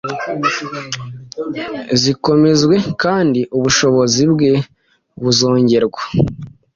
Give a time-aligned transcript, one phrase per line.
[2.01, 4.51] zikomezwe kandi ubushobozi bwe
[5.21, 6.01] buzongerwa.